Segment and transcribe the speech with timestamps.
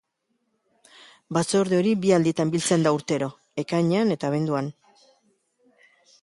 [1.37, 3.29] Batzorde hori bi alditan biltzen da urtero,
[3.65, 4.73] ekainean eta abenduan.